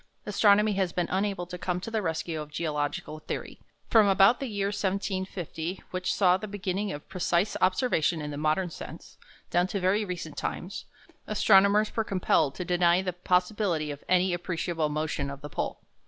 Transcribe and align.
Astronomy 0.25 0.73
has 0.73 0.91
been 0.91 1.07
unable 1.11 1.45
to 1.45 1.59
come 1.59 1.79
to 1.81 1.91
the 1.91 2.01
rescue 2.01 2.41
of 2.41 2.49
geological 2.49 3.19
theory. 3.19 3.59
From 3.87 4.07
about 4.07 4.39
the 4.39 4.47
year 4.47 4.69
1750, 4.69 5.83
which 5.91 6.11
saw 6.11 6.37
the 6.37 6.47
beginning 6.47 6.91
of 6.91 7.07
precise 7.07 7.55
observation 7.61 8.19
in 8.19 8.31
the 8.31 8.35
modern 8.35 8.71
sense, 8.71 9.19
down 9.51 9.67
to 9.67 9.79
very 9.79 10.03
recent 10.03 10.37
times, 10.37 10.85
astronomers 11.27 11.95
were 11.95 12.03
compelled 12.03 12.55
to 12.55 12.65
deny 12.65 13.03
the 13.03 13.13
possibility 13.13 13.91
of 13.91 14.03
any 14.09 14.33
appreciable 14.33 14.89
motion 14.89 15.29
of 15.29 15.41
the 15.41 15.49
pole. 15.51 15.81